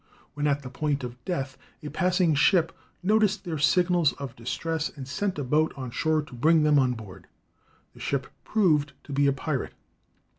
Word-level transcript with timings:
When 0.33 0.47
at 0.47 0.63
the 0.63 0.69
point 0.71 1.03
of 1.03 1.23
death 1.25 1.59
a 1.83 1.89
passing 1.91 2.33
ship 2.33 2.75
noticed 3.03 3.43
their 3.43 3.59
signals 3.59 4.13
of 4.13 4.35
distress, 4.35 4.89
and 4.89 5.07
sent 5.07 5.37
a 5.37 5.43
boat 5.43 5.73
on 5.77 5.91
shore 5.91 6.23
to 6.23 6.33
bring 6.33 6.63
them 6.63 6.79
on 6.79 6.93
board. 6.93 7.27
The 7.93 7.99
ship 7.99 8.25
proved 8.43 8.93
to 9.03 9.13
be 9.13 9.27
a 9.27 9.31
pirate. 9.31 9.75